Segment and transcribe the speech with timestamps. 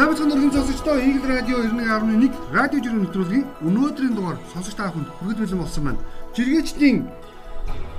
[0.00, 5.38] Сабцхан өргөн сонсогчдоо Eagle Radio 91.1 радио жирийн нэвтрүүлгийн өнөөдрийн дугаар сонсогч та бүхэнд хүргэж
[5.44, 6.00] бэлэн болсон байна.
[6.32, 6.98] Жиргээчдийн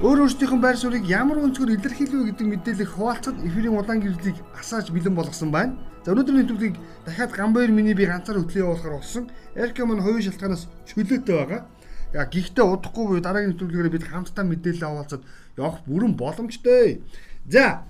[0.02, 4.89] өөр өөрсдийнх нь байр суурийг ямар өнцгөр илэрхийлвэ гэдэг мэдээлэл хуваалцад эфирийн улаан гэрлийг асааж
[4.89, 5.78] бэлэн болгосон байна.
[6.02, 6.75] За өнөөдрийн нэвтрүүлгийг
[7.06, 9.29] дахиад Гамбайр миний би ганцаар хөтлөе явуулахаар болсон.
[9.54, 11.70] Эркэ мань хувийн шалтгаанаас чөлөөтэй байгаа.
[12.18, 15.21] Яа гэхдээ удахгүй буюу дараагийн нэвтрүүлгээр бид хамтдаа мэдээлэл аваалцад
[15.54, 17.06] явах бүрэн боломжтой.
[17.46, 17.86] За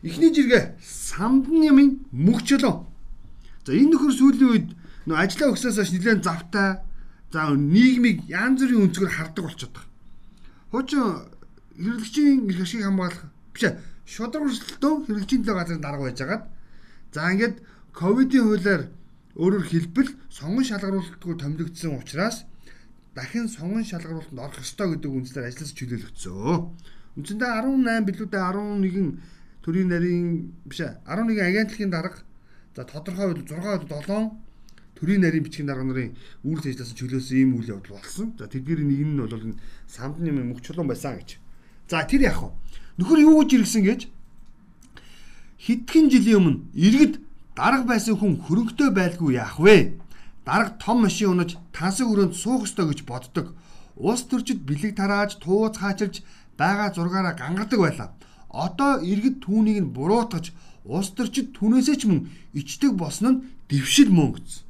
[0.00, 2.91] эхний жиргээ самдан ямын мөгчлөө
[3.62, 4.68] За энэ нөхөр сүүлийн үед
[5.06, 6.82] нөө ажлаа өгсөөс хойш нэлээд завтай
[7.30, 9.90] за нийгмийг янз бүрийн өнцгөр хардаг болчиход байгаа.
[10.70, 11.04] Хуучин
[11.78, 13.22] хэрэглэгчийн эрх ашиг хамгаалах
[13.54, 13.62] биш
[14.18, 16.42] өрсөлдөө хэрэглэгчийн төлөө газрын дарга байжгаад
[17.14, 17.56] за ингээд
[17.94, 18.82] ковидын хуулиар
[19.38, 22.44] өөрөөр хэлбэл сонгон шалгаруулалтгүй томилогдсон учраас
[23.14, 26.60] дахин сонгон шалгаруулалтанд орох ёстой гэдэг үндслээр ажлаас чөлөөлөгдсөн.
[27.16, 29.22] Үндсэндээ 18 билүүдэд 11
[29.62, 30.28] төрийн нарийн
[30.68, 32.20] биш ээ 11 агентлагийн дарга
[32.76, 34.32] За тодорхой үед 6 7
[34.96, 38.32] төрийн нарийн бичгийн дарга нарын үйл ажиллагаанд чөлөөсөн ийм үйл явдал болсон.
[38.38, 41.36] За тэдний нэг нь бол энэ самдны мөнгө чулуун байсан гэж.
[41.90, 42.50] За тэр яах вэ?
[42.96, 44.00] Нөхөр юу гэж иргсэн гэж
[45.60, 47.14] хэдхэн жилийн өмнө иргэд
[47.58, 50.00] дарга байсан хүн хөрөнгөтэй байлгүй яах вэ?
[50.48, 53.52] Дарга том машин унаж тансаг өрөөнд суух ёстой гэж боддог.
[54.00, 56.24] Улс төрчид бэлэг тарааж, тууц хаачилж
[56.56, 58.08] байгаа зургаараа гангадаг байлаа.
[58.48, 64.34] Одоо иргэд түүнийг нь буруутгаж улс төрчид түнээсээ ч мөн ичдэг болсон нь дэвшил мөн
[64.34, 64.62] гэсэн.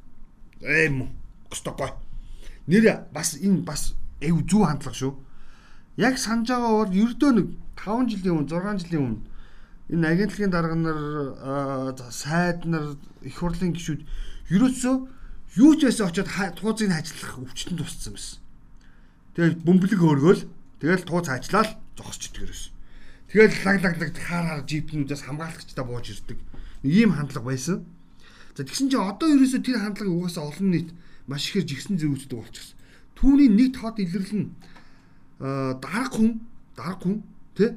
[0.61, 1.09] Ээ мөн.
[1.49, 1.91] Гостогой.
[2.67, 5.13] Нэр бас энэ бас эв зүү хандлага шүү.
[5.97, 7.47] Яг санаж байгаа бол ердөө нэг
[7.77, 9.21] 5 жилийн өмнө 6 жилийн өмнө
[9.93, 10.99] энэ агентлагийн дарга нар
[12.09, 14.01] сайд нар их хурлын гишүүд
[14.49, 14.95] ерөөсөө
[15.61, 18.39] юу ч байсан очиод тууцыг ажиллах өвчтөнд тусцсан байсан.
[19.37, 20.41] Тэгээд бөмбөлөг хөөргөөл
[20.81, 22.72] тэгэл тууц ажиллаад зогсчихдаг ерөөс.
[23.33, 26.37] Тэгэл лаг лаг лаг хаар хаар джипнүүдээс хамгаалагчтай бууж ирдэг.
[26.85, 27.81] Ийм хандлага байсан.
[28.53, 30.93] За тэгсэн чинь одоо ерөөсөө тэр хандлагыг угаасаа олон нийт
[31.25, 32.77] маш ихээр жигсэн зэвүүцдэг болчихсон.
[33.17, 34.53] Түүний нэг тод илэрлэл нь
[35.41, 36.45] дарга хүн,
[36.77, 37.25] дарга хүн
[37.57, 37.73] тэ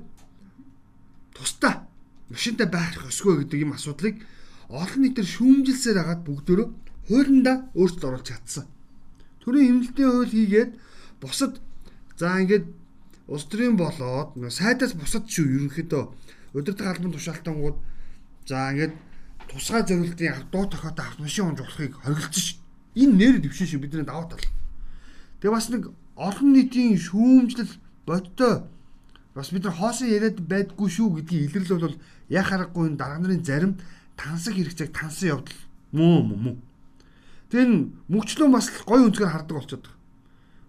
[1.33, 1.89] тусдаа
[2.29, 4.21] машинтай байх ёсгүй гэдэг ийм асуудлыг
[4.69, 6.69] олон нийтээр шүүмжилсээр хагаад бүгдөө
[7.09, 8.69] хуулиндаа өөрчлөлт оруулж чадсан.
[9.41, 10.73] Төрийн хэмнэлтийн хууль хийгээд
[11.25, 11.65] бусад
[12.21, 12.67] за ингээд
[13.29, 16.05] улс төрийн болоод сайдаас бусад шүү ерөнхийдөө
[16.55, 17.77] удирдах албан тушаалтангууд
[18.47, 18.95] за ингээд
[19.51, 22.59] тусгай зорилтын дуу тохиолтой автомашин унж болохыг хориглосон шүү.
[22.95, 24.47] Энэ нэр дэвшин шүү бидний даваа тал.
[25.41, 27.75] Тэгээ бас нэг олон нийтийн шүүмжлэл
[28.07, 28.55] бодтой
[29.35, 31.97] бас бид нар хоосон яриад байдгүй шүү гэдгийг илэрлэл бол
[32.31, 33.73] яа харахгүй энэ дарга нарын зарим
[34.17, 35.59] тансаг хэрэгцээг тансан явдал
[35.93, 36.57] муу муу.
[37.51, 37.69] Тэгээ
[38.09, 39.99] мөчлөө бас гой өнцгөр хардаг болчиход байгаа.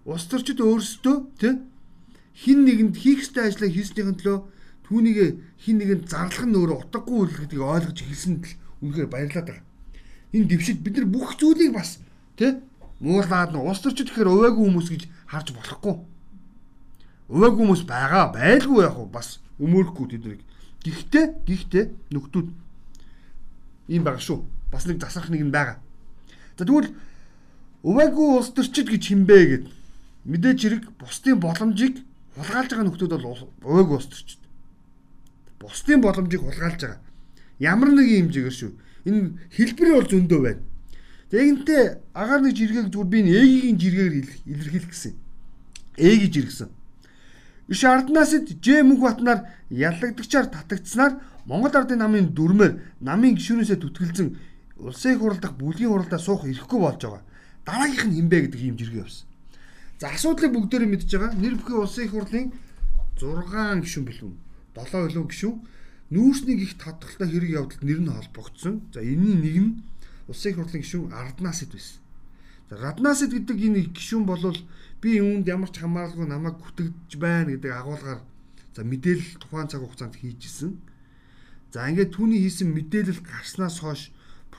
[0.06, 1.54] Улс төрчид өөрсдөө тий
[2.38, 4.38] хин нэгэнд хийх ёстой ажлаа хийснийхэн төлөө
[4.86, 5.18] түүнийг
[5.58, 8.54] хин нэгэнд зарлах нь өөрөө утгагүй үйл гэдгийг ойлгож хэлсэнд л
[8.86, 9.66] үнэхээр баярлаад байгаа.
[10.38, 11.98] Энэ дэвшид бид нар бүх зүйлийг бас
[12.38, 12.62] тий
[13.02, 15.96] муулаад улс төрчид гэхээр уваагүй хүмүүс гэж харж болохгүй.
[17.34, 20.42] Уваагүй хүмүүс байгаа байлгүй яг бас өмөрөхгүй тэднийг.
[20.86, 22.48] Гэхдээ гэхдээ нөхдүүд
[23.90, 24.46] ийм байгаа шүү.
[24.72, 25.82] Бас нэг засах нэг нь байгаа.
[26.58, 26.94] За тэгвэл
[27.84, 29.66] уваагүй улс төрчид гэж химбэ гэд
[30.26, 32.04] мэдээж хэрэг бусдын боломжийг
[32.38, 34.38] хулгайлж байгаа нөхдүүд бол уйг устэрч.
[35.60, 37.02] Бусдын боломжийг хулгайлж байгаа.
[37.60, 38.72] Ямар нэг юм жигээр шүү.
[39.10, 40.62] Энэ хэлбэр бол зөндөө байна.
[41.34, 41.84] Тэгэнтээ
[42.14, 44.14] агаар нэг жиргэг зүгээр би ээгийн жиргээр
[44.48, 45.14] илэрхийлэх гэсэн.
[45.98, 46.70] Ээ гэж иргсэн.
[47.68, 54.30] Иш арднаас Ж мөнх батнаар яллагдагчаар татагдсанаар Монгол ардын намын дүрмээр намын гишүүнээсээ түтгэлзэн
[54.80, 57.24] улсын дахь бүлгийн хуралдаа суух эрхгүй болж байгаа.
[57.66, 59.28] Дараагийнх нь хинбэ гэдэг ийм жиргээ явсан.
[59.98, 61.34] За асуудлыг бүгдээрээ мэдж байгаа.
[61.34, 62.54] Нэр бүхий улсын их хурлын
[63.18, 64.34] 6 гишүүн бэлэн
[64.78, 65.58] 7 илүү гишүүн
[66.14, 68.76] нүүрсний их тодголтой хэрэг явдалд нэр нь холбогдсон.
[68.94, 69.72] За энэний нэг нь
[70.30, 72.00] улсын их хурлын гишүүн Арднасэд байсан.
[72.70, 74.60] За Раднасэд гэдэг энэ гишүүн болвол
[75.02, 78.22] би үүнд ямар ч хамааралгүй намайг күтэгдэж байна гэдэг агуулгаар
[78.78, 80.78] за мэдээлэл тухайн цаг хугацаанд хийжсэн.
[81.74, 84.14] За ингээд түүний хийсэн мэдээлэл гарснаас хойш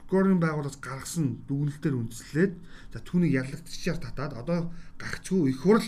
[0.09, 2.53] прокурорын байгууллагаас гаргасан дүгнэлтээр үндэслээд
[2.93, 5.85] за түүнийг яллагтчаар татаад одоо гагцгүй их хурл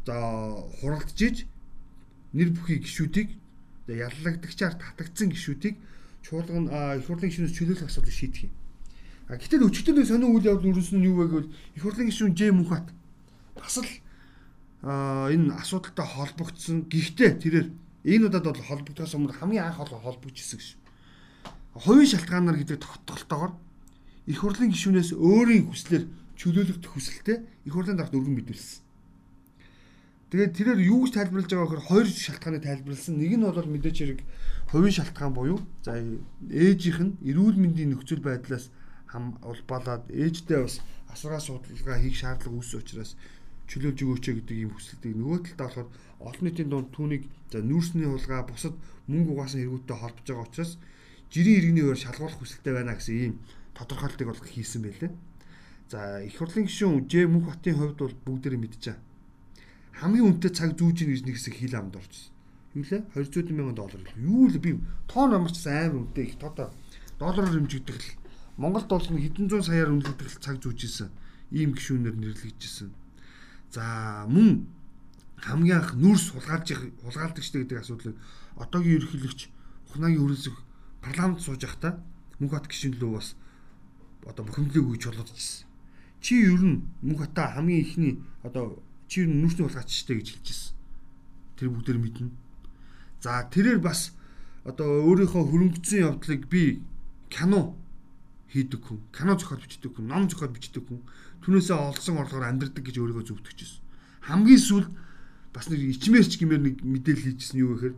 [0.00, 1.44] одоо хуралдаж
[2.32, 3.36] нэр бүхий гişүүдийг
[3.92, 5.76] яллагдагчаар татагдсан гişүүдийг
[6.24, 8.52] чуулган их хурлын гишүүнээс чөлөөлөх асуудал шийдэх юм.
[9.28, 12.48] А гэтэл өчигдөр сонин үйл явдал үргэлжлэн нь юу вэ гэвэл их хурлын гишүүн Ж
[12.48, 12.88] Мөнхбат
[13.60, 13.92] бас л
[15.28, 16.88] энэ асуудалтай холбогдсон.
[16.88, 17.68] Гэхдээ тэрээр
[18.08, 20.81] энэ удаад бол холбогдохоос өмнө хамгийн анх холбогдчихсэн гэж
[21.74, 23.52] хувийн шалтгаанаар гэдэг тогтолтоогоор
[24.26, 26.04] их хурлын гишүүнээс өөрийн хүслээр
[26.36, 28.82] чөлөөлөгдөх хүсэлтэй их хурлын дарга өргөн мэдүүлсэн.
[30.32, 33.20] Тэгээд тэрээр юу гэж тайлбарлаж байгаа гэхээр хоёр шалтгааныг тайлбарласан.
[33.20, 34.20] Нэг нь бол мэдээж хэрэг
[34.72, 36.00] хувийн шалтгаан буюу за
[36.48, 38.72] ээжийнх нь эрүүл мэндийн нөхцөл байдлаас
[39.12, 40.80] хам улбалаад ээждээ бас
[41.12, 43.12] асаргаа судалгаа хийх шаардлага үүссэн учраас
[43.68, 45.88] чөлөөлж өгөөч гэдэг ийм хүсэлтийг нөгөө талдаа болохоор
[46.24, 48.74] олон нийтийн дунд түүнийг за нүүрсний хулгай бусад
[49.12, 50.72] мөнгө угаасан хэрэгүүдтэй холбож байгаа учраас
[51.32, 53.34] жирийн иргэний өөр шалгуулах хүсэлтэй байна гэсэн ийм
[53.72, 55.12] тодорхойлтыг бол хийсэн байлээ.
[55.88, 59.00] За их хурлын гишүүн Ж Мөнх Батын хувьд бол бүгдээрээ мэдчихэе.
[59.96, 62.32] Хамгийн үнэтэй цаг зүүж ийн гэж нэг хэсэг хил амд орчихсон.
[62.76, 63.00] Юу лээ?
[63.16, 64.00] 200 мянган доллар.
[64.16, 66.68] Юу л би тоон амарчсан амар үнэтэй их тодоо
[67.20, 68.08] доллараар хэмжигдэх л
[68.56, 71.10] Монголд бол хэдэн зуун саяар үнэлэгдэх цаг зүүж исэн.
[71.52, 72.92] Ийм гишүүнээр нэрлэгдэжсэн.
[73.72, 74.68] За мөн
[75.40, 76.68] хамгийн анх нүрс хулгайлж
[77.04, 78.16] хулгайлдагчтай гэдэг асуудлыг
[78.56, 79.40] одоогийн ерөнхийлөгч
[79.92, 80.56] Ухнагийн хөрөлсөх
[81.02, 81.98] парламент сууж байхдаа
[82.38, 83.34] мөнх бат гишүүн лөө бас
[84.30, 85.66] одоо бухимдлыг өгч болгодчихсэн
[86.22, 88.14] чи ер нь мөнх хата хамгийн ихний
[88.46, 88.78] одоо
[89.10, 90.74] чи ер нь нүрсний булгаачтай гэж хэлж ирсэн.
[91.58, 92.30] Тэр бүгдээр мэднэ.
[93.20, 94.14] За тэрээр бас
[94.62, 96.80] одоо өөрийнхөө хөрөнгөцсөн явдлыг би
[97.26, 97.74] кино
[98.54, 101.02] хийдэг хүн, кино зохиол бичдэг хүн, ном зохиол бичдэг хүн
[101.42, 103.82] түүнээсээ олсон орлогоор амьдрдаг гэж өөрийгөө зөвтгөжсэн.
[104.30, 104.86] Хамгийн сүүл
[105.50, 107.94] бас нэг ичмэрч гэмээр нэг мэдээлэл хийжсэн юу гэхээр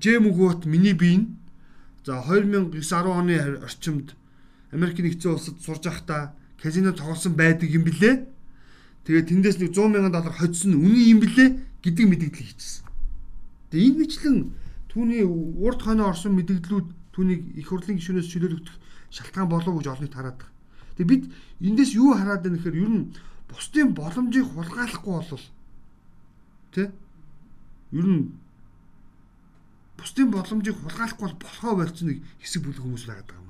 [0.00, 1.36] Жэмүгот миний биен
[2.04, 4.14] за 2009 10 оны орчимд
[4.72, 8.26] Америк нэгдсэн улсад сурж байхдаа казино тоглосон байдаг юм блэ.
[9.04, 11.44] Тэгээд тэндээс нэг 100 сая доллар хоцсон үнэн юм блэ
[11.80, 12.84] гэдэг мэдээлэл хийчихсэн.
[13.70, 14.36] Тэгээд энэ мэтлэн
[14.92, 18.76] түүний урд хойноо орсон мэдээллүүд түүнийг их хурлын гишүүнээс чөлөөлөгдөх
[19.14, 20.52] шалтгаан болов гэж олныг хараад байгаа.
[20.96, 21.24] Тэгээд бид
[21.62, 23.02] эндээс юу хараад байна гэхээр ер нь
[23.48, 25.46] бусдын боломжийг хулгайлахгүй болвол
[26.74, 26.90] тэ
[27.92, 28.34] ер нь
[30.04, 33.44] бусдын боломжийг хулгайлахгүй бол болохоо болцсон нэг хэсэг бүлэг хүмүүс байгаад байгаа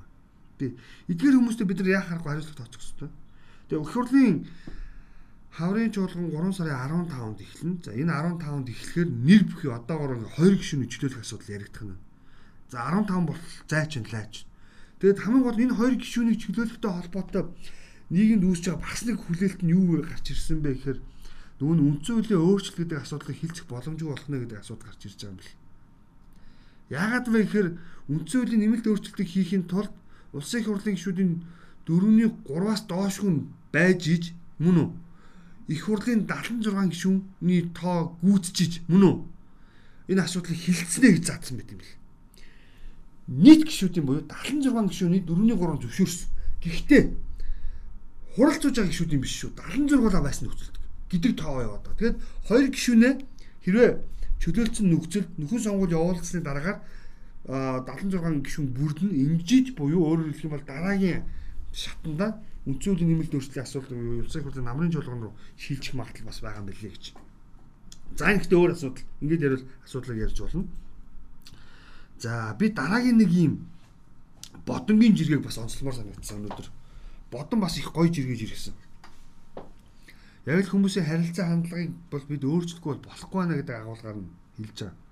[0.57, 0.71] Тий.
[1.11, 3.11] Эдгээр хүмүүстэй бид нар яах аргагүй хариуцлага тооцох хэрэгтэй.
[3.67, 4.35] Тэгээ өх хурлын
[5.51, 7.75] хаврын чуулган 3 сарын 15-нд эхэлнэ.
[7.83, 11.99] За энэ 15-нд эхлэхээр нэр бүхий одоогоор 2 гишүүний чөлөөлөх асуудал яригдах нь.
[12.71, 14.47] За 15 бол зайч нь лайч.
[15.03, 17.43] Тэгээд хамгийн гол энэ 2 гишүүнийг чөлөөлөхтэй холбоотой
[18.15, 22.15] нийгэмд үүсэж байгаа бас нэг хүлээлт нь юу вэ гарч ирсэн бэ гэхээр нь үндсэн
[22.15, 25.64] хуулийн өөрчлөлт гэдэг асуудлыг хилцэх боломжгүй болох нэ гэдэг асуудал гарч ирж байгаа юм бэл.
[26.89, 27.69] Яагаад вэ гэхээр
[28.09, 29.93] үндсэн хуулийн нэмэлт өөрчлөлтийг хийхин тулд
[30.33, 31.31] улсын их хурлын гишүүдийн
[31.85, 34.23] дөрөвний 3-аас доошгүй нь байж иж
[34.61, 34.89] мөн үү?
[35.73, 39.15] Их хурлын 76 гишүүний тоо гүйцэж мөн үү?
[40.13, 41.97] Энэ асуудлыг хилцнэ гэж заасан байт юм бэл.
[43.33, 46.29] Нийт гишүүдийн буюу 76 гишүүний 4-ний 3 зөвшөөрсөн.
[46.61, 47.01] Гэхдээ
[48.37, 49.57] хуралцууж байгаа гишүүд юм биш шүү.
[49.57, 51.97] 76 байсан нөхцөлдөг гэдэг тоо яваад байгаа.
[51.97, 52.15] Тэгэхээр
[52.45, 53.13] хоёр гишүүнээ
[53.65, 53.91] хэрвээ
[54.45, 56.85] чөлөөлсөн нөхцөлд нөхөн сонгуул явуулсны дараагаар
[57.49, 61.25] 76 гишүүн бүрдэн инжиж буюу өөрөөр хэлэх юм бол дараагийн
[61.73, 66.61] шатанда үнцүүлийн нэмэлт өөрчлөлийн асуудал буюу улсын хурлын намрын жуулган руу шилжих магадлал бас байгаа
[66.61, 67.05] юм билээ гэж.
[68.17, 69.05] За энэ гэхдээ өөр асуудал.
[69.21, 70.65] Ингээд ярил асуудлыг ярьж болно.
[72.21, 73.53] За би дараагийн нэг юм
[74.65, 76.67] бодонгийн жиргэг бас онцлмоор санагдсан өнөөдөр.
[77.29, 78.73] Бодон бас их гоё жиргэж ирсэн.
[80.45, 84.77] Яг л хүмүүсийн харилцаа хандлагыг бол бид өөрчлөхгүй бол болохгүй байна гэдэг агуулгаар нь хэлж
[84.81, 85.05] байгаа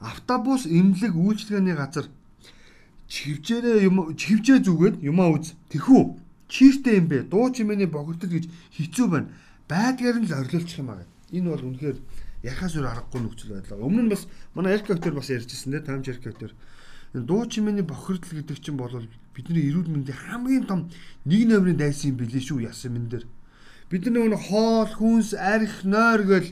[0.00, 2.08] автобус эмнэлэг үйлчлэгээний газар
[3.08, 5.52] чивжээрээ юм чивжээ зүгээд юмаа үз.
[5.68, 6.00] Тэхүү
[6.48, 7.28] чиртэй юм бэ?
[7.28, 8.44] Дуу чимээний богинотой гэж
[8.80, 9.28] хэцүү байна.
[9.68, 11.10] Байдгаар нь л орилуулчих юм аа гэд.
[11.36, 11.98] Энэ бол үнэхээр
[12.48, 13.84] яхаас өөр аргагүй нөхцөл байдал.
[13.84, 14.24] Өмнө нь бас
[14.56, 15.84] манай Эрк актер бас ярьжсэн дээ.
[15.84, 16.56] Таймж Эрк актер.
[17.12, 18.94] Энэ дуу чимээний бохирдол гэдэг чинь бол
[19.36, 20.88] бидний эрүүл мэндийн хамгийн том
[21.28, 23.26] нэг номерын дайсан юм билээ шүү ясан мэн дээр.
[23.90, 26.48] Бид нар нэг хоол, хүнс, арх, нойр гэл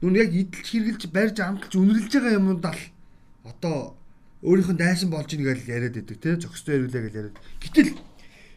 [0.00, 2.80] нүн яг идэлж хэрглэж барьж амталж үнэрлж байгаа юмуд ал
[3.44, 3.98] одоо
[4.40, 7.36] өөрийнх нь дайсан болж ийн гэж яриад байдаг тий зөкстэй ирүүлээ гэж яриад.
[7.60, 7.90] Гэтэл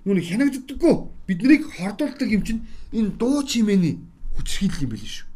[0.05, 0.95] нүн хянагддаггүй
[1.27, 2.63] биднийг хордуулдаг юм чинь
[2.95, 3.97] энэ дуу чимээний
[4.37, 5.27] хүчрхийлэл юм байл шүү.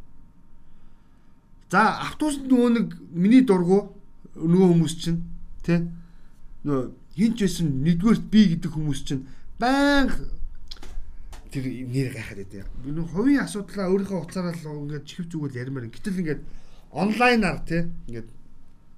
[1.73, 3.91] За автобусд нөгөө нэг миний дургу
[4.37, 5.25] нөгөө хүмүүс чинь
[5.65, 5.83] тий
[6.63, 9.25] нөгөө хинч байсан нэгдүгээрт би гэдэг хүмүүс чинь
[9.57, 10.21] байнга
[11.55, 12.67] тэр нэр гайхаад байдаг.
[12.83, 15.87] Энэ хувийн асуудлаа өөрийнхөө уцаараа л ингээд чихв зүгэл ярмаар.
[15.87, 16.41] Гэтэл ингээд
[16.91, 18.27] онлайнаар тий ингээд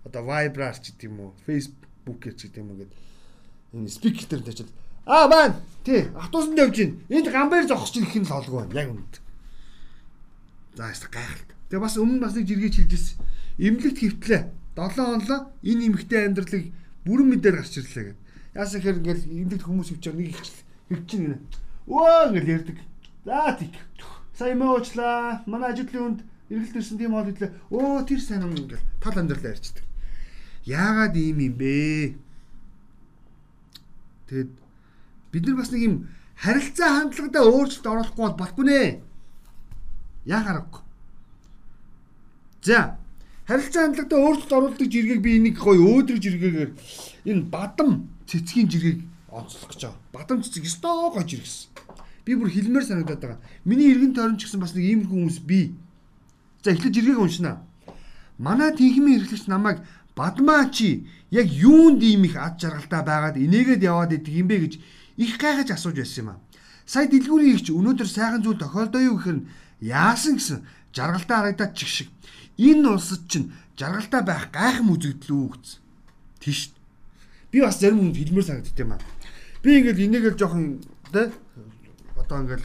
[0.09, 2.93] одоо Viber ч гэдэг юм уу, Facebook ч гэдэг юм уу ингээд
[3.77, 4.71] энэ спикер дээр тачаад
[5.05, 6.91] аа маань тий автобусанд явж гин.
[7.13, 8.73] Энд гамбайр зогсож ирэх нь л олгүй байна.
[8.73, 9.15] Яг үнэнд.
[10.73, 11.55] За яста гайхалтай.
[11.69, 13.17] Тэгээ бас өмнө бас нэг жиргэж хэлжсэн.
[13.61, 14.43] Имлэгт хөвтлээ.
[14.77, 16.65] 7 онлоо энэ эмгтэй амьдралыг
[17.05, 18.25] бүрэн мэдээр гарч ирлээ гэдэг.
[18.57, 20.41] Яасан хэрэг ингээл имлэгт хүмүүс хөвч байгаа нэг их
[20.89, 21.37] хөвчин гинэ.
[21.87, 22.77] Өө ингээл ярддаг.
[23.23, 23.75] За тийк.
[24.35, 25.43] Сая муучлаа.
[25.47, 26.19] Манай ажиглын хүнд
[26.51, 27.55] эргэлт ирсэн тийм хоол идлээ.
[27.71, 29.83] Өө тэр сайн юм ингээл тал амьдралаа ярьцдаг.
[30.67, 32.19] Яагаад ийм юм бэ?
[34.27, 34.51] Тэгэд
[35.31, 35.95] бид нар бас нэг юм
[36.35, 38.79] харилцаа хандлагадаа өөрчлөлт оруулахгүй бол болохгүй нэ.
[40.27, 40.83] Яа харахгүй.
[42.67, 42.99] За
[43.47, 46.71] харилцаа хандлагатай өөрчлөлт оруулдаг жиргэг би энийг гоё өөдрөг жиргээгээр
[47.31, 48.99] энэ бадам цэцгийн жиргэг
[49.37, 50.01] онцлох гэж байгаа.
[50.13, 51.69] Бадам цэцэг өстой гоё жиргэсэн.
[52.25, 53.39] Би бүр хэлмээр санагдаад байгаа.
[53.63, 55.77] Миний эргэн тойрон ч гэсэн бас нэг иймэрхүү хүмүүс бий.
[56.63, 57.63] За эхлээд жиргэг уншина.
[58.37, 59.79] Манай тэнхимийн эрхлэгч намайг
[60.17, 64.73] бадмаа чи яг юунд ийм их ад жаргалтай байгаад инээгээд яваад идэг юм бэ гэж
[65.17, 66.39] их гайхаж асууж байсан юм аа.
[66.85, 69.39] Сая дэлгүүрийн ихч өнөөдөр сайхан зүйл тохиолдоо юу гэхээр
[69.81, 70.65] яасан гэсэн
[70.95, 72.09] жаргалтай харагдаад чиг шиг.
[72.57, 75.79] Энэ улсад чинь жаргалтай байх гайхам үзэгдлүү гэсэн.
[76.39, 76.71] Тийш.
[77.51, 79.01] Би бас зарим хүнд хэлмээр санагддаг юм аа.
[79.67, 80.79] Би ингээд энийгэл жоохон
[81.11, 81.27] тэ
[82.15, 82.63] одоо ингээд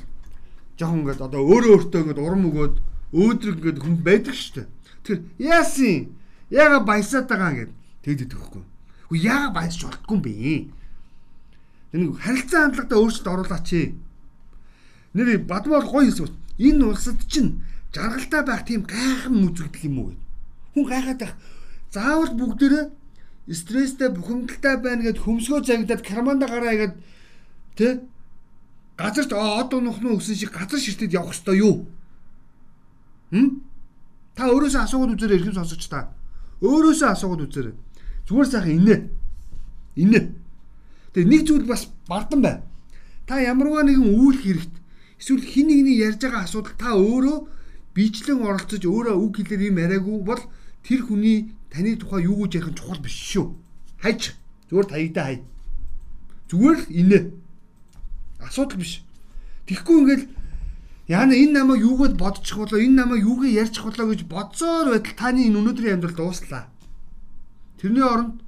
[0.78, 2.74] жоохон ингээд одоо өөрөө өөртөө ингээд урам өгөөд
[3.10, 4.68] өөдрөг ингээд хүн байдаг шүү дээ.
[5.02, 6.14] Тэр яасын
[6.46, 7.72] яага баясаад байгаа ингээд
[8.06, 8.62] тэгдэд өгөхгүй.
[9.10, 10.30] Хөө яага баясч болтгүй юм бэ?
[11.90, 13.70] Энэ харилцаа хандлагатай өөрчлөлт оруулаач.
[15.18, 16.30] Нэр бадмаар гоё хэлсэн.
[16.62, 20.22] Энэ улсад чинь жаргалтай байх тийм гайхам үзэгдэл юм уу гэд.
[20.78, 21.34] Хүн гайхаад байх.
[21.90, 22.84] Заавал бүгдээрээ
[23.50, 26.94] стресстэй бухимдалтай байна гэд хөмсгөө загнаад карманда гараа игээд
[27.74, 28.00] тэ
[28.96, 31.86] газарт одоо нухны өгсөн шиг газар ширтэд явах ёстой юу?
[33.34, 33.66] Хм?
[34.36, 36.14] Та өөрөөсөө асуугаад үзээрэй эрхэм сонсогч та.
[36.62, 37.74] Өөрөөсөө асуугаад үзээрэй.
[38.28, 39.00] Зүгээр сайхан инээ.
[39.98, 40.24] Инээ.
[41.12, 42.62] Тэгээ нэг зүйл бас бардам бай.
[43.26, 44.74] Та ямарваа нэгэн үйл хэрэгт
[45.18, 47.38] эсвэл хин нэгний ярьж байгаа асуудал та өөрөө
[47.94, 50.42] бичлэн оролцож өөрөө үг хэлээр юм яриаггүй бол
[50.86, 53.56] тэр хүний таны тухай юу гэж ярих нь чухал биш шүү.
[54.04, 54.36] Хайч.
[54.68, 55.38] Зүгээр таягдаа хай.
[56.52, 57.22] Зүгээр л инээ.
[58.44, 59.00] Асуудал биш.
[59.64, 60.26] Тэгэхгүй ингээл
[61.08, 65.48] яана энэ намайг юугээд бодчих болоо энэ намайг юугээ ярьчих болоо гэж бодсоор байтал таны
[65.48, 66.68] энэ өнөөдрийн амьдрал дууслаа.
[67.80, 68.44] Тэрний оронд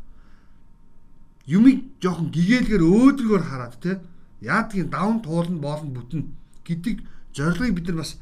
[1.46, 4.00] юмыг жоохон гэгээлгээр өөдрөгөр хараад те
[4.40, 6.22] яадгийн давн туулна боолн бүтэн
[6.64, 7.04] гэдэг
[7.36, 8.16] зорилгыг бид нар бас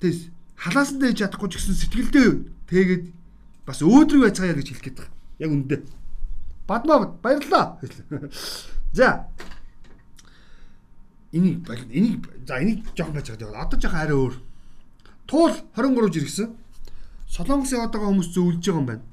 [0.00, 2.28] тэг халаасандаа хийж чадахгүй ч гэсэн сэтгэлдээ
[2.70, 3.04] тэгээд
[3.70, 5.14] бас өөдрөг байцгаая гэж хэлэх гээд байгаа.
[5.38, 5.76] Яг үндэ.
[6.66, 7.78] Бадмаа баярлалаа.
[8.92, 9.30] За
[11.32, 13.62] энийг энийг за энийг жоохон байж байгаа.
[13.62, 14.34] Одоо жоохон арай өөр.
[15.26, 16.50] Туул 23 жиргсэн.
[17.30, 19.04] Солонгосын одоогоо хүмүүс зөвлөж байгаа юм байна.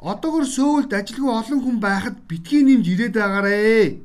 [0.00, 4.00] Одоогор сөүлд ажилгүй олон хүн байхад битгий нэмж ирээд байгаарэ.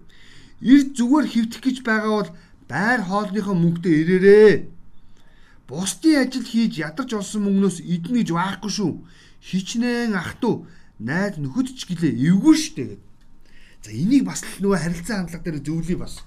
[0.60, 2.30] Ирд зүгээр хөвтөх гэж байгаа бол
[2.68, 4.54] байр хоолныхоо мөнгөдөө ирээрээ.
[5.68, 8.92] Бусдын ажил хийж ядарч олсон мөнгнөөс идэнэ гэж байхгүй шүү.
[9.44, 13.02] Хичнээн ах トゥ найд нөхөд ч гэлээ эвгүй штэ гэд.
[13.84, 16.24] За энийг бас нөгөө харилцаа хандлага дээр зөвлөе бас.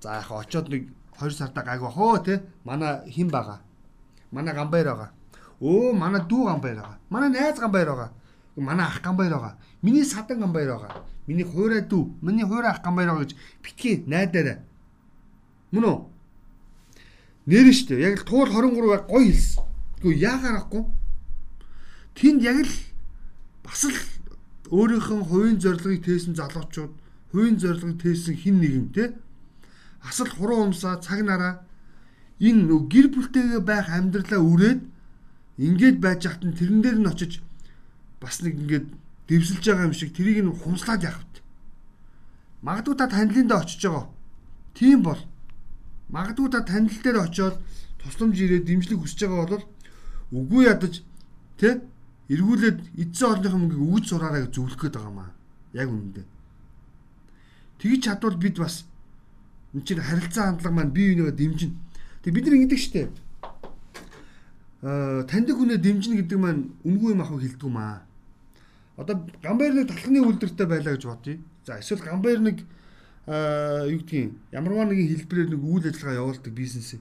[0.00, 0.88] За яг очоод нэг
[1.20, 2.42] 2 сартаа гайг бахоо те.
[2.64, 3.60] Манай хин байгаа.
[4.32, 5.10] Манай гамбайр байгаа.
[5.60, 6.98] Өө манай дүү гамбайр байгаа.
[7.10, 8.10] Манай найз гамбайр байгаа.
[8.56, 9.54] Манай ах гамбайр байгаа.
[9.82, 11.04] Миний садан гамбайр байгаа.
[11.26, 14.58] Миний хуурай дүү, миний хуурай ах гамбайр байгаа гэж битгий найдаарай.
[15.72, 16.13] Мөн үү?
[17.46, 18.00] Нэр нь штэ.
[18.00, 19.64] Яг л туул 23 гой хэлсэн.
[20.00, 20.82] Тэгвэл яагаар ахгүй?
[22.16, 22.72] Тэнд яг л
[23.60, 23.98] бас л
[24.72, 26.92] өөрийнхөө хувийн зорилгыг тээсэн залуучууд,
[27.32, 29.04] хувийн зорилгыг тээсэн хин нэгэн те
[30.00, 31.64] асал хуруу умсаа цаг нараа
[32.40, 34.80] энэ гэр бүлтэйгээ байх амьдралаа үрээд
[35.60, 37.44] ингээд байж хат нь тэрэн дээр нь очиж
[38.20, 38.86] бас нэг ингээд
[39.28, 41.28] дэвсэлж байгаа юм шиг тэрийг нь хумслаад явах.
[42.64, 44.08] Магадгүй та танилын дээр очиж байгаа.
[44.72, 45.20] Тийм бол
[46.14, 47.58] магадгүй та танил дээр очиод
[47.98, 49.64] тусламж ирээд дэмжлэг хүсэж байгаа бол
[50.30, 51.02] үгүй ядаж
[51.58, 51.82] тэ
[52.30, 55.30] эргүүлээд эдсэн олонныхоо мөнгийг өгж сураарай гэж зөвлөх гээд байгаа маа.
[55.74, 56.26] Яг үнэндээ.
[57.82, 58.86] Тэгж чадвал бид бас
[59.74, 61.74] энэ чинь харилцаа хандлага маань бие бинийгээ дэмжинэ.
[62.22, 63.12] Тэг бид нар ингэдэг штеп.
[64.80, 68.06] Аа таньдаг хүнээ дэмжинэ гэдэг маань үнгүй юм ахыг хэлдэг юм аа.
[68.96, 71.42] Одоо гамбайр нэг талхны үйлдвэртэй байлаа гэж бодъё.
[71.66, 72.62] За эсвэл гамбайр нэг
[73.26, 77.00] юу гэдгийг ямарваа нэгэн хэлбэрээр нэг үйл ажиллагаа явуулдаг бизнес.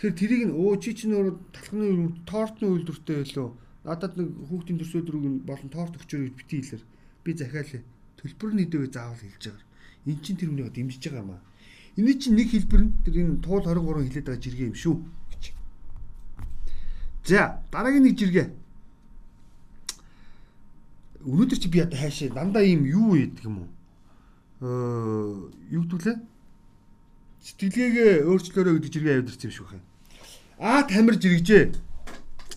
[0.00, 3.52] Тэр тэрийг нь өө чи чинь өөр талхны тортны үйлдвэртэй байлоо.
[3.84, 6.82] Надад нэг хүүхдийн төрс өдрөг болон торт өгчөөр гэж бити хэлэр.
[7.28, 7.84] Би захиалаа.
[8.16, 9.68] Төлбөр нийтэвээ заавал хэлж байгаа.
[10.08, 11.42] Эн чинь тэр хүнийг дэмжиж байгаа юм аа.
[12.00, 14.94] Энэ чинь нэг хэлбэр нь тэр энэ туул 23 хилээд байгаа жиргээ юм шүү
[15.28, 15.44] гэж.
[17.28, 18.48] За дараагийн нэг жиргээ.
[21.28, 23.68] Өнөөдөр чи би одоо хайшаа дандаа ийм юу ийдэг юм уу?
[24.64, 26.16] Юу гэдүүлээ?
[27.44, 29.84] Сэтгэлгээгээ өөрчлөөрэй гэдэг жиргээ аваад ирсэн юм шиг байна.
[30.56, 31.64] Аа тамир жиргэжээ.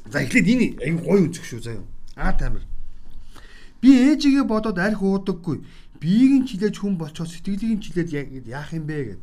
[0.07, 1.83] За эхлээд энэ аюу гой үзэх шүү заяа.
[2.15, 2.63] Аа тамир.
[3.83, 5.67] Би ээжигээ бодоод арх уудаггүй.
[5.99, 8.15] Биеийг нь чилээж хүн болчоод сэтгэлийг нь чилээд
[8.47, 9.21] яах юм бэ гэд.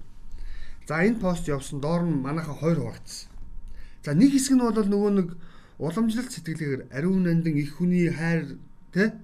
[0.85, 3.33] За энэ пост явсан доор нь манайхан хоёр хуваагдсан.
[4.05, 5.29] За нэг хэсэг нь бол нөгөө нэг
[5.81, 8.61] уламжлалт сэтгэлгээгээр ариун нандин их хүний хайр
[8.93, 9.17] тэ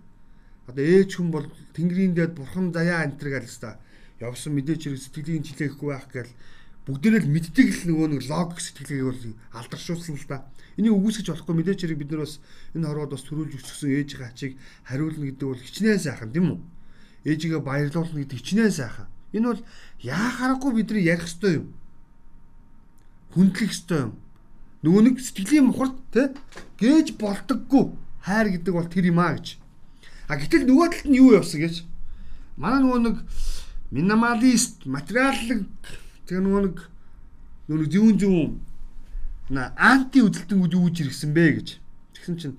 [0.70, 3.76] одоо ээж хүн бол тэнгэрийн дээд бурхан заяа энтер гээл хэвээр
[4.22, 6.32] явсан мэдээч хэрэг сэтгэлийн чилээхгүй байх гээл
[6.86, 9.22] бүгдээрээ л мэддэг л нөгөө нэг логик сэтгэлгээг бол
[9.58, 10.46] алдаршуулсан л да.
[10.78, 12.40] Энийг үгүйсгэж болохгүй мэдээч хэрэг бид нар бас
[12.72, 14.52] энэ хорвоод бас төрүүлж өсгсөн ээжийн ачийг
[14.86, 16.60] хариулна гэдэг бол хичнээн сайхан тийм үү?
[17.28, 19.08] Ээжигээ баярлуулна гэдэг хичнээн сайхан.
[19.36, 19.62] Энэ бол
[20.00, 21.66] яахаарахгүй бидний ярих ёстой юм.
[23.34, 24.12] Хүндлэх ёстой юм.
[24.80, 26.32] Нөгөө нэг сэтгэлийн мухарт те
[26.80, 27.92] гээж болдоггүй
[28.24, 29.60] хайр гэдэг бол тэр юм аа гэж.
[30.30, 31.82] А гэтэл нөгөө талд нь юу явсан гэж?
[32.54, 33.16] Манай нөгөө нэг
[33.90, 35.66] минималист, материаллык
[36.30, 36.76] тэгээ нөгөө нэг
[37.66, 38.50] нөгөө зүүн зүүн
[39.50, 41.68] на анти үзэлтэнгүүд юу гэж иргсэн бэ гэж.
[42.14, 42.54] Тэгсэн чинь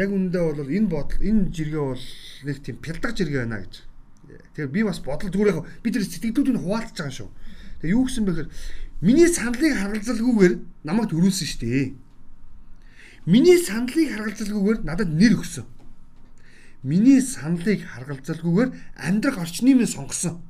[0.00, 2.04] яг үүндээ бол энэ бодол энэ жиргээ бол
[2.48, 3.84] нэг тийм пялдаг жиргээ байна гэж.
[4.56, 7.30] Тэгэхээр би бас бодол зүгээр яг би тэр сэтгэлдүүд нь хуваалцаж байгаа шүү.
[7.84, 8.48] Тэгээ юу гэсэн бэхээр
[9.04, 10.54] миний саналыг харгалзалгүйгээр
[10.88, 11.86] намайг төрүүлсэн шүү дээ.
[13.28, 15.68] Миний саналыг харгалзалгүйгээр надад нэр өгсөн.
[16.82, 20.42] Миний саналыг харгалзалгүйгээр амьдрах орчныг минь сонгосон.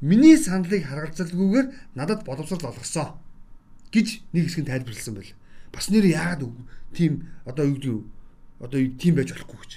[0.00, 3.14] Миний саналыг харгалзалгүйгээр надад боловсрол олгосон
[3.94, 5.32] гэж нэг хэсэг нь тайлбарласан байл.
[5.70, 6.50] Бас нэр яагаад
[6.90, 8.02] тийм одоо юу гэдэг
[8.58, 9.72] одоо тийм байж болохгүй гэж.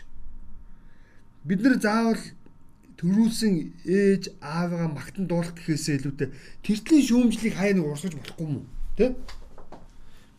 [1.46, 2.24] Бид нэр заавал
[2.98, 3.54] төрүүлсэн
[3.86, 6.34] ээж аавыгаа магтан дуулах гэхээсээ илүүтэй
[6.66, 8.66] тэртлийн шүүмжлийг хай нэг урсгаж болохгүй уу?
[8.98, 9.14] Тэ?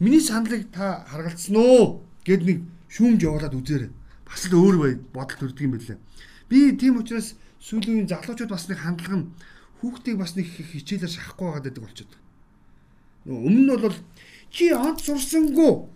[0.02, 2.58] Миний саналыг та харгалцсан уу гэд нэг
[2.90, 3.90] шүүмж явуулаад үзээрэй.
[4.28, 5.98] Бас л өөр бодол төрдөг юм билээ.
[6.48, 9.28] Би тийм учраас сүүлийн залуучууд бас нэг хандлага нь
[9.80, 12.14] хүүхдийг бас нэг хичээлээр шахахгүй байгаад байдаг болчиход.
[13.26, 13.96] Өмнө нь бол
[14.52, 15.90] чи онц сурсангүй.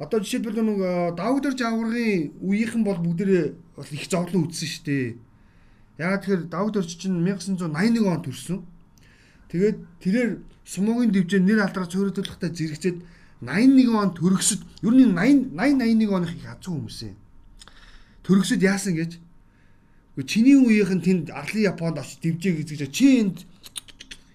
[0.00, 0.78] Одоо жишээлбэл нэг
[1.20, 5.06] Давдэр Жавгаргийн үеийнхэн бол бүгдээ бол их зовлон үтсэн шүү дээ.
[6.00, 8.64] Яагаад тэгэхээр Давдэр чинь 1981 онд төрсөн.
[9.52, 10.30] Тэгээд тэрээр
[10.64, 12.98] сумогийн дэвжээ нэр алдраа цөөрөдөлөхтэй зэрэгцээд
[13.44, 17.19] 81 онд төрөсөд ер нь 80 80 81 оных их азуу хүмүүс юм.
[18.24, 19.18] Төрөсөд яасан гэж
[20.26, 23.46] чиний үеийнхэн тэнд Арлын Японд очиж дэвжээ гэж чи энд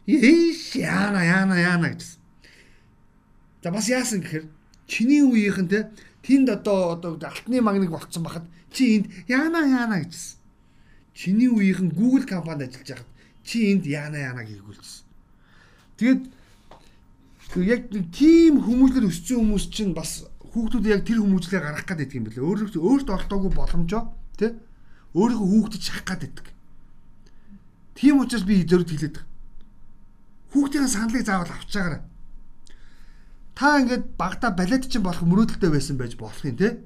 [0.06, 2.22] Ийш яана яана яана гэсэн.
[3.64, 4.46] За бас яасан гэхээр
[4.86, 5.90] чиний үеийнхэн те
[6.22, 10.38] тэнд одоо одоо алтны магныг болцсон бахад чи энд яана яана гэжсэн.
[11.14, 13.10] Чиний үеийнхэн Google компанид ажиллаж байхад
[13.44, 15.06] чи энд яана яана гээгүүлсэн.
[15.98, 16.22] Тэгээд
[17.66, 17.82] яг
[18.14, 22.48] тийм хүмүүжлэр өссөн хүмүүс чинь бас хүүхдүүд яг тэр хүмүүжлээ гаргах гэдэг юм билээ.
[22.48, 24.04] Өөрөөсөө өөртөө олдоогүй боломжоо
[24.40, 24.56] тий
[25.12, 26.48] өөрийнхөө хүүхдэд шахах гэдэг.
[28.00, 29.34] Тийм учраас би зөвд хэлээд байгаа
[30.56, 32.02] хүүхдийн саналыг заавал авчаагаарай.
[33.56, 36.80] Та ингээд багада балет чинь болох мөрөөдөлтэй байсан байж болох юм те.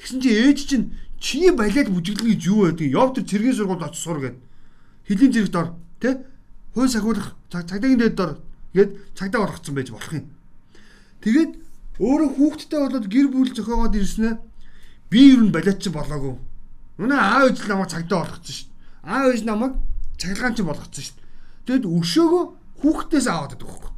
[0.00, 4.00] Тэгсэн чи ээж чинь чиний балет бүжиглэн гэж юу байдгийг яв тэр цэргийн сургуульд очиж
[4.00, 4.36] сур гэд.
[5.04, 5.68] Хөлийн зэрэгт ор
[6.00, 6.24] те.
[6.72, 8.40] Хууль сахиулах цагдаагийн дээд дор
[8.72, 10.28] гээд цагдаа болгоцсон байж болох юм.
[11.20, 11.52] Тэгээд
[11.98, 14.38] өөрөө хүүхдтэй болоод гэр бүл зохиогоод ирснэ.
[15.10, 16.34] Би ер нь балет чинь болоогүй.
[16.98, 19.10] Нүнэ аав ээж намайг цагдаа болгоцсон шүү дээ.
[19.14, 19.72] Аав ээж намайг
[20.18, 21.26] цахилгаан чинь болгоцсон шүү дээ.
[21.66, 22.44] Тэгэд өшөөгөө
[22.82, 23.92] хүүхдээс аваад байдаг байхгүй.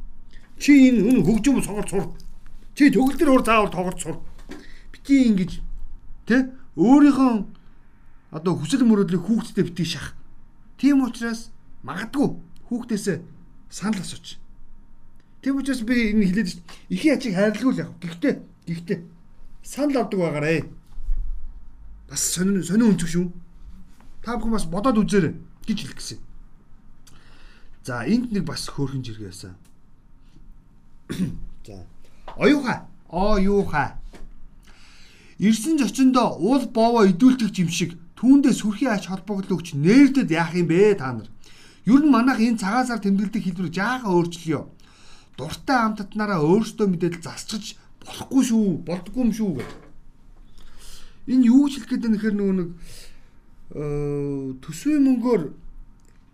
[0.61, 2.05] Чи энэ үн хөгжим сонголт сур.
[2.77, 4.17] Чи төгөл төр уур заавал тоглож сур.
[4.93, 5.51] Бити ингэж
[6.29, 7.33] тэ өөрийнхөө
[8.37, 10.13] одоо хүсэл мөрөөдлийг хүүхдэд бити шах.
[10.77, 11.49] Тийм учраас
[11.81, 12.37] магадгүй
[12.69, 13.17] хүүхдээсээ
[13.69, 14.37] санал асууч.
[15.41, 16.61] Тийм учраас би энэ хэлээд шүү.
[16.89, 17.93] Ихийн ачийг хайрлуул яах.
[18.01, 18.33] Гэхдээ
[18.67, 18.99] гэхдээ
[19.63, 20.65] санал авдаг байгаарэ.
[22.09, 23.27] Бас сонин сонин өнцөг шүү.
[24.23, 25.33] Та бүхэн бас бодоод үзээрэй
[25.67, 26.19] гэж хэлэх гэсэн.
[27.85, 29.55] За энд нэг бас хөөрхөн жиргээ байсан.
[31.67, 31.85] За.
[32.35, 32.87] Оюуха.
[33.07, 33.99] Оо юуха.
[35.39, 40.67] Ирсэн зочиндоо уул боовоо идүүлдэг юм шиг түүндээ сүрхий ач холбогдол өгч нээрдэд яах юм
[40.67, 41.29] бэ та нар?
[41.85, 44.65] Юу н манайх энэ цагаан сар тэмдэглэдэг хэлбэр жаахан өөрчлөё.
[45.37, 49.71] Дуртай амтатнараа өөрсдөө мэдээлэл засчиж болохгүй шүү, болдгүй юм шүү гэх.
[51.27, 52.69] Энэ юу хэлэх гээд нэхэр нөгөө нэг
[54.63, 55.41] төсвийн мөнгөөр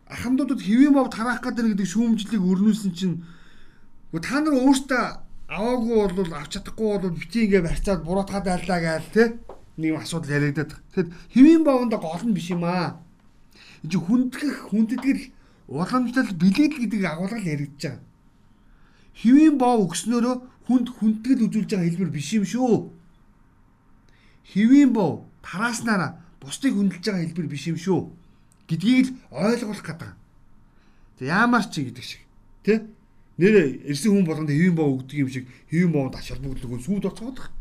[0.07, 3.25] ахмадуудад хэвэн бовд хараах гэдэг гэдэг шүүмжлийг өрнүүлсэн чинь
[4.21, 5.03] та нар өөртөө
[5.49, 9.23] аваагүй бол авч чадахгүй бол бити ингээ барьцаад буруутгаад байлаа гээл те
[9.77, 10.77] нэг асуудал яригадаад.
[10.93, 13.01] Тэгэхэд хэвэн бовонд гол нь биш юм аа.
[13.81, 15.23] Энд чи хүндгэх хүндэтгэл
[15.73, 18.12] уламжлал билет гэдэг агуулга яригдж байгаа.
[19.21, 22.89] Хэвэн бов өгснөөрөө хүнд хүндэтгэл үзүүлж байгаа хэлбэр биш юм шүү.
[24.54, 28.23] Хэвэн бов тарааснараа бусдыг хүндэлж байгаа хэлбэр биш юм шүү
[28.67, 30.12] гэдгийг л ойлгуулах гэдэг.
[31.19, 32.21] За яамаар чи гэдэг шиг
[32.63, 32.80] тий
[33.38, 37.52] нэр ирсэн хүн болгонд хэвэн боо өгдөг юм шиг хэвэн боонд ач холбогдлого сүйд оцгоодох.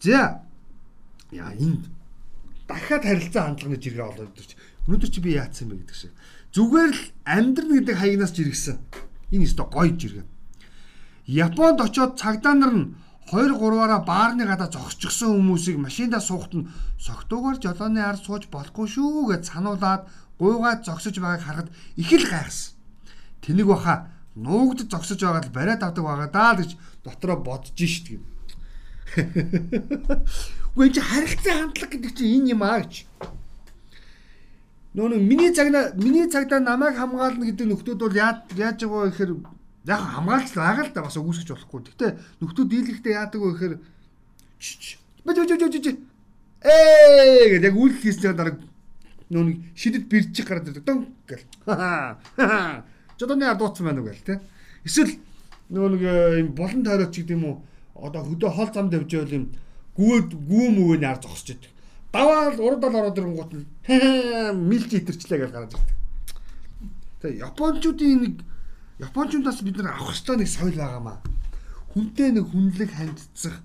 [0.00, 0.42] За
[1.30, 1.88] яа энд
[2.66, 4.56] дахиад харилцаа хандлагын жиргээ олоод ирч.
[4.86, 6.12] Өнөөдөр чи би яатсан бэ гэдэг шиг.
[6.52, 8.76] Зүгээр л амьдрал гэдэг хаягнаас жиргсэн.
[9.32, 10.26] Энэ өстой гоё жиргээ.
[11.26, 12.86] Японд очиод цагдаа нар нь
[13.32, 16.68] 2 3-аараа баарны гадаа зогсчихсон хүмүүсийг машиндаа суухт нь
[17.00, 20.04] согтуугаар жолооны ар сууж болохгүй шүү гэж сануулад
[20.36, 22.74] гуйгаад зогсож байгааг харахад их л гайхсан.
[23.40, 23.94] тэнэг баха
[24.36, 26.70] нуугдж зогсож байгаа л бариад авдаг байгаа даа гэж
[27.04, 28.22] дотроо бодож шít гэв.
[30.72, 32.94] Үгүй энэ харилцаа хандлага гэдэг чинь энэ юм аа гэж.
[34.92, 39.32] Нөө миний цагна миний цагдаа намайг хамгаална гэдэг нөхдүүд бол яаж яаж байгаа гэхээр
[39.88, 41.80] яг хамгаалж байгаа л да бас өгөөсгөж болохгүй.
[41.88, 42.10] Гэхдээ
[42.44, 43.74] нөхдүүд дийлэхдээ яадаг вэ гэхээр
[45.24, 45.86] бэж бэж бэж бэж
[46.60, 48.60] ээ гэдэг яг үйл хийсний дараа
[49.32, 51.48] нөө шидэд биржих гараад ирдэг дон гэл.
[53.18, 54.40] Жодоны адууцсан байна уу гэл те.
[54.84, 55.16] Эсвэл
[55.72, 56.02] нөгөө нэг
[56.36, 57.56] юм болон тойрооч гэдэг юм уу
[57.96, 59.46] одоо хөдөө хол зам давж байвал юм
[59.96, 61.71] гүөд гүү мөвөний ар зогсож идэг.
[62.12, 63.64] Даваал урдал ороод ирэнгуут нь
[64.68, 65.96] мэлж итэрчлээ гэж гараад ирдэг.
[67.24, 68.34] Тэгээ Япончуудын нэг
[69.00, 71.18] Япончуудаас бид нар авах ёстой нэг соёл байгаамаа.
[71.96, 73.56] Хүнтэй нэг хүнлэг хандцах.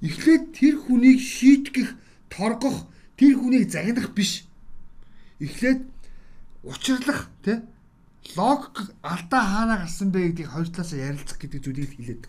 [0.00, 1.94] Эхлээд тэр хүнийг шийтгэх,
[2.32, 2.88] торгох,
[3.20, 4.48] тэр хүнийг загнах биш.
[5.38, 5.84] Эхлээд
[6.64, 7.62] учрлах, тэ?
[8.36, 12.24] Логик алдаа хаанаа гарсан бэ гэдгийг хоёр талаас ярилцах гэдэг зүйлийг хэлээд.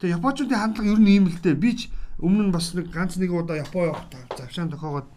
[0.00, 1.56] Тэгээ Япончуудын хандлага ер нь ийм л дээ.
[1.56, 1.88] Би ч
[2.20, 5.08] өмнө нь бас нэг ганц нэг удаа Япон явах завшаан тохоогоод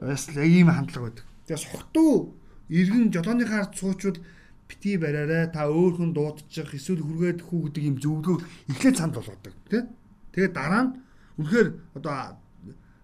[0.00, 1.24] бас яг ийм хандлага байдаг.
[1.48, 2.36] Тэгээ сухтуу
[2.68, 4.20] иргэн жолооныхаар суучвал
[4.68, 8.36] бити бариараа та өөрхөн дуудчих эсвэл хүргээд хүү гэдэг юм зөвлөгөө
[8.72, 9.84] эхлээд санд болгодог тий.
[10.32, 10.90] Тэгээ дараа нь
[11.36, 11.68] үнэхээр
[12.00, 12.40] одоо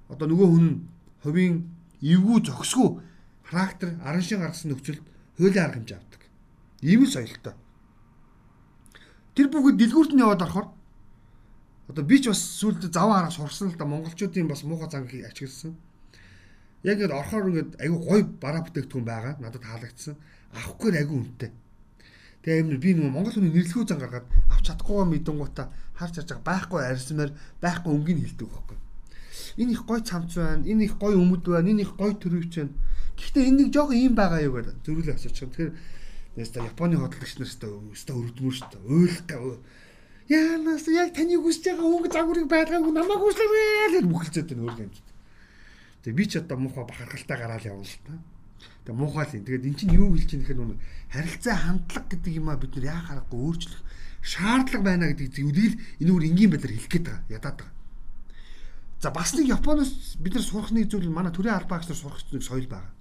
[0.08, 0.68] одоо нөгөө хүн
[1.22, 1.54] хувийн
[2.00, 2.88] эвгүй зөксгөө
[3.44, 5.04] характер арын шин гаргасан нөхцөлд
[5.36, 6.22] хуулийн арга хэмжээ авдаг.
[6.80, 7.54] Ийм л соёлтой.
[9.36, 10.68] Тэр бүгд дэлгүүрт нь яваад орохоор
[11.90, 15.74] одоо би ч бас сүүлд заван арга сурсан л да монголчуудын бас муухай занг ачигдсан.
[16.86, 19.34] Яг ингээд орохоор ингээд айгүй гой бараа бүтээгдэхүүн байгаа.
[19.42, 20.14] Надад таалагдсан.
[20.54, 21.50] Авахгүй айгүй үнэтэй.
[22.40, 26.46] Тэгээ юм би нэг монгол хүний нэрлэхүү зан гаргаад авч чадахгүйгаа мэдэнгуудаа харж чаж байгаа
[26.48, 28.78] байхгүй арьсмаар байхгүй өнгийг хилдэг байхгүй.
[29.60, 30.64] Энэ их гой цамц байна.
[30.64, 31.68] Энэ их гой өмд байна.
[31.68, 32.72] Энэ их гой төрөвч байна.
[33.20, 35.36] Гэхдээ энэ нэг жоох ийм байгаа юу гэдэг зөрүүлээ байгаа.
[35.36, 35.72] Тэгэхээр
[36.40, 38.88] нэстэ Японы хөдөлгөгч нар өстө өстө өрдмөр шүү дээ.
[38.88, 39.24] Уйлах
[40.30, 44.92] Яанаас яг таны хүсэж байгаа өнгө загварыг байлгаагүй намайг хүслээрээ гэж бүхэлцээд байна өөр юм.
[46.06, 48.14] Тэгээ би ч одоо муухай бахархалтай гараал явна л та.
[48.86, 49.44] Тэгээ муухай л юм.
[49.50, 50.78] Тэгээд эн чинь юу хэлж ийм гэхээр нүг
[51.10, 53.82] харилцаа хандлага гэдэг юм а бид нар яа харахгүй өөрчлөх
[54.22, 57.26] шаардлага байна гэдэг зүйлийг энэ үр энгийн байдлаар хэлэх гээд байгаа.
[57.26, 57.74] Ядаад байгаа.
[59.02, 62.46] За бас нэг Японоос бид нар сурах нэг зүйл манай төрийн албаагч нар сурах нэг
[62.46, 62.94] соёл байгаа.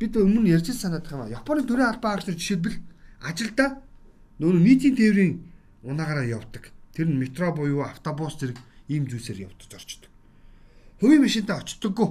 [0.00, 1.36] Бид өмнө ярьж санаад байгаа юм а.
[1.36, 2.80] Японы төрийн албаагч нар жишээлбэл
[3.20, 3.84] ажилдаа
[4.40, 5.51] нүүн нийтийн тээврийн
[5.82, 6.70] унаагаараа явдаг.
[6.94, 10.10] Тэр нь метро буюу автобус зэрэг ийм зүйлсээр явдаж орчдөг.
[11.00, 12.08] Хувийн машинтай очдоггүй.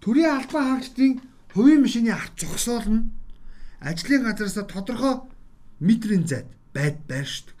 [0.00, 1.20] Төрийн албан хаагчдын
[1.54, 3.08] хувийн машины авч зогсоол нь
[3.80, 5.16] ажлын газараас тодорхой
[5.80, 7.54] метрийн зайд байд байршдаг.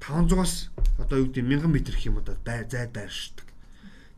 [0.00, 3.46] 500-аас одоо юу гэдэг 1000 м гэх юм одоо зайд байршдаг.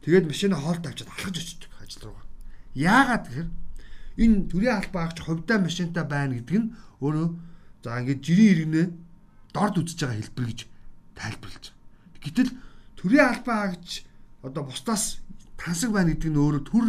[0.02, 2.26] Тэгээд машинаа хоолд авчиад алхаж очдог ажил руугаа.
[2.74, 3.50] Яагаад гэхээр
[4.22, 7.28] энэ төрийн албан хаагч хувьдаа машинтай байна гэдэг нь өөрөө
[7.82, 8.82] за ингээд жирийн иргэнэ
[9.52, 10.60] дорд үзэж байгаа хэлбэр гэж
[11.16, 12.22] тайлбарлаж байгаа.
[12.24, 12.50] Гэтэл
[12.96, 14.04] төрийн албан хаагч
[14.42, 15.22] одоо бусдаас
[15.60, 16.86] тансаг байна гэдэг нь өөрөө төр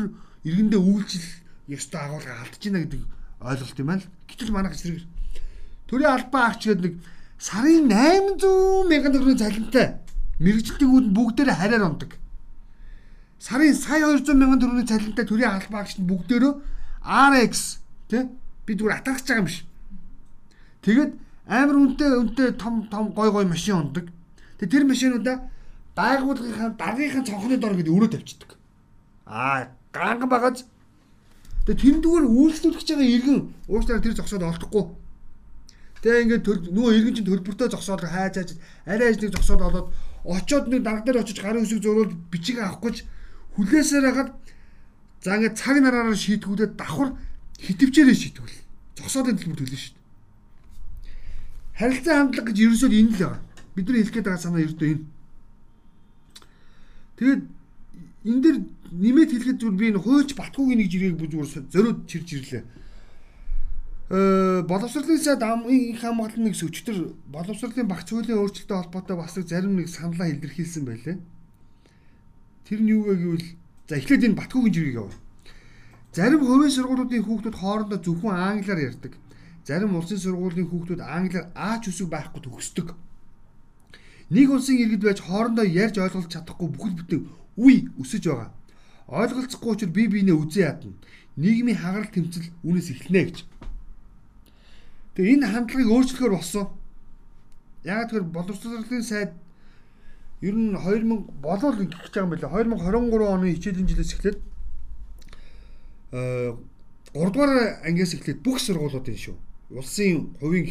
[0.48, 1.28] иргэндээ үйлчил
[1.68, 3.02] ёстой агуулга алдаж байна гэдэг
[3.44, 4.12] ойлголт юм байна л.
[4.30, 5.04] Гэтэл манайх зэрэг
[5.88, 6.96] төрийн албан хаагч гэдэг нэг
[7.38, 9.88] сарын 800 мянган төгрөгийн цалинтай
[10.40, 12.12] мэрэгчлэгүүд бүгдээрээ хараар ундаг.
[13.40, 16.54] Сарын сая 200 мянган төгрөгийн цалинтай төрийн албан хаагчд бүгдээрөө
[17.04, 17.54] RX
[18.08, 18.24] тий
[18.66, 19.60] би зүгээр атгах гэж байгаа юм биш.
[20.88, 21.12] Тэгээд
[21.48, 24.08] амар үнэтэй үнэтэй том том гой гой машин ундаг.
[24.60, 25.38] Тэгээ тэр машинуудаа
[25.96, 28.56] байгууллагынхаа даргийнхаа цонхны дор гэдэг өрөө тавьчихдаг.
[29.28, 30.64] Аа ганган багаж
[31.68, 34.86] тэгээ тэндүүгээр үйлчлүүлэх байгаа иргэн уучлаарай тэр зогсоод олдохгүй.
[36.04, 38.50] Тэгээ ингээд нөгөө иргэн чинь төлбөртөө зогсоод хайж хайж
[38.88, 39.88] арай ажныг зогсоод олоод
[40.24, 43.08] очоод нэг дарга дээр очиж гарын үсэг зөөрөөл бичиг авах гэж
[43.56, 44.30] хүлээсээр хагаад
[45.24, 47.16] за ингээд цаг нараараа шийтгүүлээд давхар
[47.60, 48.56] хитвчээрээ шийтгүүл.
[49.00, 50.03] Зогсоодын төлбөр төлнө шүү дээ.
[51.74, 53.42] Харилцаа хандлага гэж ерөөсөө энэ л байгаа.
[53.74, 55.06] Бидний хэлэх гээд байгаа санаа ердөө энэ.
[57.18, 57.42] Тэгээд
[58.30, 58.58] энэ дэр
[58.94, 62.64] нэмээд хэлэхэд зүгээр би энэ хууч Батгуугийн нэг жирийг зүгээр зөрөөд чирж ирлээ.
[64.14, 69.74] Э боловсролын сайд амын хамгаалалтын нэг өчтөр боловсролын багц хуулийн өөрчлөлтөд холбоотой бас нэг зарим
[69.74, 71.18] нэг саналаа илэрхийлсэн байлээ.
[72.70, 73.48] Тэр нь юу вэ гэвэл
[73.90, 75.18] за эхлээд энэ Батгуугийн жирийг яваа.
[76.14, 79.18] Зарим хувийн сургуулиудын хүүхдүүд хоорондоо зөвхөн англиар ярьдаг
[79.68, 82.88] зарим улсын сургуулийн хүүхдүүд англиар аач үсэг байхгүй төгсдөг.
[84.30, 87.22] Нэг улсын иргэд байж хоорондоо ярьж ойлголж чадахгүй бүхэл бүтэн
[87.56, 88.52] үе өсөж байгаа.
[89.08, 90.92] Ойлголцохгүй учраас бие биенээ үзээ ядна.
[91.40, 93.38] Нийгмийн хагарал тэмцэл үүнээс эхэлнэ гэж.
[95.16, 96.68] Тэгээ энэ хандлагыг өөрчлөхөөр болсон.
[97.88, 99.32] Яг тэр боловсролын сайд
[100.44, 102.84] ер нь 2000 болов гэх гэж байгаа юм байна.
[102.84, 104.40] 2023 оны хичээлийн жилээс эхлээд
[106.12, 106.52] э
[107.14, 109.38] 3 дугаар ангиас эхлээд бүх сургуулиудын шүү
[109.74, 110.70] улсын хувийн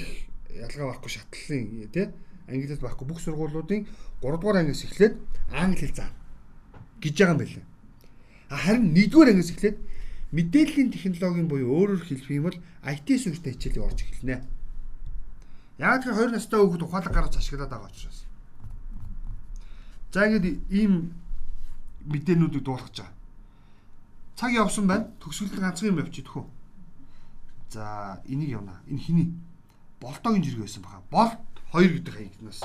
[0.54, 2.06] ялгаа байхгүй шатлалын тий
[2.48, 3.86] англи хэл байхгүй бүх сургуулиудын
[4.22, 5.14] 3 дугаар ангиас эхлээд
[5.50, 6.16] англи хэл заана
[7.02, 7.64] гэж байгаа юм байна.
[8.48, 9.78] Харин 1-р ангиас эхлээд
[10.32, 14.36] мэдээллийн технологийн буюу өөрөөр хэлэх юм бол IT сүртэй хичээлийг орж эхэлнэ.
[15.82, 18.24] Яг тэр 20 настай хүүхэд ухаалаг гаргаж ашиглаад байгаа учраас.
[20.12, 21.16] За ингэж ийм
[22.06, 23.16] мэдээнүүдийг дуулгаж байгаа.
[24.36, 25.10] Цаг явсан байна.
[25.20, 26.46] Төгсгөлд ганцхан юм явчих төхөө.
[27.72, 28.82] За энийг явна.
[28.86, 29.32] Энэ хиний
[30.00, 31.00] болтоогийн жиргээ байсан баха.
[31.10, 31.38] Болт
[31.72, 32.60] 2 гэдэг хаягднаас.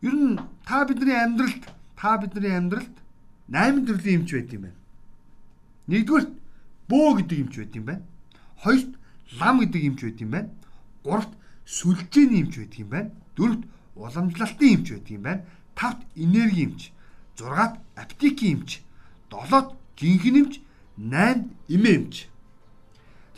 [0.00, 1.62] Ер нь та бидний амьдралд
[1.96, 2.96] та бидний амьдралд
[3.52, 4.80] 8 төрлийн эмч байд юм байна.
[5.88, 6.26] Нэгдүгээр
[6.88, 8.04] бөө гэдэг эмч байд юм байна.
[8.64, 8.92] Хоёрт
[9.36, 10.50] лам гэдэг эмч байд юм байна.
[11.04, 11.32] Гуравт
[11.68, 13.10] сүлжээний эмч байдаг юм байна.
[13.36, 13.62] Дөрөвт
[14.00, 15.44] уламжлалтын эмч байдаг юм байна.
[15.76, 16.80] Тавт энерги эмч,
[17.36, 18.80] зургаат аптекийн эмч,
[19.30, 20.54] долоод жинхэнэ эмч,
[20.96, 22.16] 8 эмээ эмч.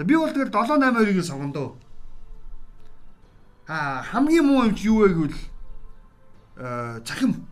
[0.00, 1.68] За би бол тэгэхээр 7 8 2-ыг сонгоно дөө.
[3.68, 5.36] Аа хамгийн муу эмч юу вэ гэвэл
[6.56, 7.44] э цахим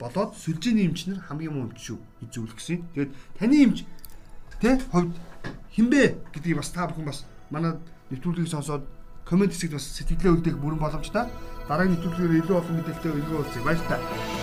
[0.00, 2.88] болоод сүлжээний эмч нар хамгийн муу эмч шүү эзүүлэх гэсэн.
[2.96, 3.84] Тэгээд таны эмч
[4.64, 5.12] тэ хувьд
[5.76, 7.76] хинбэ гэдгийг бас та бүхэн бас манай
[8.08, 8.88] нэвтрүүлгийг сонсоод
[9.28, 11.28] комент хэсэгт бас сэтгэлээ үлдээх бүрэн боломжтой.
[11.68, 13.60] Дараагийн нэвтрүүлгээр илүү олон мэдээлэлтэй өргөө уулзъя.
[13.60, 14.39] Баяр та.